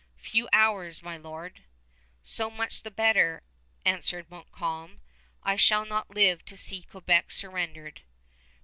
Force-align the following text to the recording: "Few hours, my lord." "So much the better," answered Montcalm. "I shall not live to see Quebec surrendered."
"Few 0.17 0.49
hours, 0.51 1.03
my 1.03 1.15
lord." 1.15 1.61
"So 2.23 2.49
much 2.49 2.81
the 2.81 2.89
better," 2.89 3.43
answered 3.85 4.31
Montcalm. 4.31 4.99
"I 5.43 5.57
shall 5.57 5.85
not 5.85 6.09
live 6.09 6.43
to 6.45 6.57
see 6.57 6.81
Quebec 6.81 7.29
surrendered." 7.31 8.01